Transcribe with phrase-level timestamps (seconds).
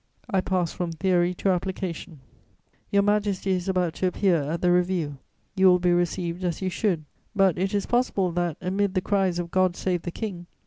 [0.27, 2.21] "I pass from theory to application:
[2.89, 5.19] "Your Majesty is about to appear at the review:
[5.55, 9.37] you will be received as you should; but it is possible that, amid the cries
[9.37, 10.47] of 'God Save the King!'